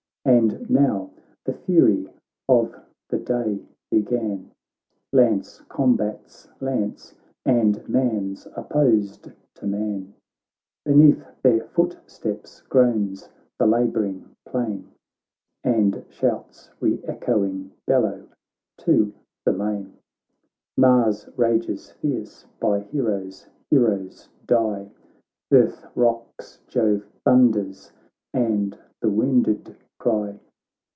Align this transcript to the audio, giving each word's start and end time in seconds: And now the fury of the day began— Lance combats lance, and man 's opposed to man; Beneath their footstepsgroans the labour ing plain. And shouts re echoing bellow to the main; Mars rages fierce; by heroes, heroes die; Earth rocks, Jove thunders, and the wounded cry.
And 0.23 0.69
now 0.69 1.09
the 1.45 1.53
fury 1.55 2.07
of 2.47 2.75
the 3.09 3.17
day 3.17 3.65
began— 3.89 4.51
Lance 5.11 5.61
combats 5.67 6.47
lance, 6.59 7.15
and 7.43 7.87
man 7.89 8.35
's 8.35 8.45
opposed 8.55 9.31
to 9.55 9.65
man; 9.65 10.13
Beneath 10.85 11.25
their 11.41 11.61
footstepsgroans 11.61 13.29
the 13.57 13.65
labour 13.65 14.05
ing 14.05 14.29
plain. 14.45 14.89
And 15.63 16.05
shouts 16.09 16.69
re 16.79 17.01
echoing 17.05 17.71
bellow 17.87 18.27
to 18.79 19.13
the 19.43 19.53
main; 19.53 19.93
Mars 20.77 21.27
rages 21.35 21.89
fierce; 21.93 22.45
by 22.59 22.81
heroes, 22.81 23.47
heroes 23.71 24.29
die; 24.45 24.91
Earth 25.51 25.83
rocks, 25.95 26.59
Jove 26.67 27.07
thunders, 27.25 27.91
and 28.35 28.77
the 29.01 29.09
wounded 29.09 29.75
cry. 29.99 30.39